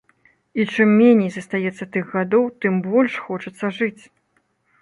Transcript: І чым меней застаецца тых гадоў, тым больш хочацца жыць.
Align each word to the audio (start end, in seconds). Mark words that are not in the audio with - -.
І 0.61 0.63
чым 0.73 0.89
меней 1.01 1.29
застаецца 1.35 1.87
тых 1.97 2.09
гадоў, 2.15 2.47
тым 2.65 2.81
больш 2.89 3.13
хочацца 3.27 3.73
жыць. 3.77 4.03